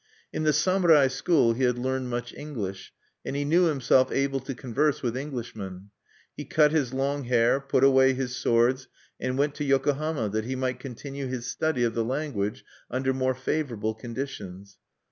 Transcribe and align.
In 0.33 0.41
the 0.45 0.51
samurai 0.51 1.09
school 1.09 1.53
he 1.53 1.61
had 1.61 1.77
learned 1.77 2.09
much 2.09 2.33
English, 2.33 2.91
and 3.23 3.35
he 3.35 3.45
knew 3.45 3.65
himself 3.65 4.11
able 4.11 4.39
to 4.39 4.55
converse 4.55 5.03
with 5.03 5.15
Englishmen. 5.15 5.91
He 6.35 6.43
cut 6.43 6.71
his 6.71 6.91
long 6.91 7.25
hair, 7.25 7.59
put 7.59 7.83
away 7.83 8.13
his 8.15 8.35
swords, 8.35 8.87
and 9.19 9.37
went 9.37 9.53
to 9.57 9.63
Yokohama 9.63 10.29
that 10.29 10.45
he 10.45 10.55
might 10.55 10.79
continue 10.79 11.27
his 11.27 11.45
study 11.51 11.83
of 11.83 11.93
the 11.93 12.03
language 12.03 12.65
under 12.89 13.13
more 13.13 13.35
favorable 13.35 13.93
conditions. 13.93 14.79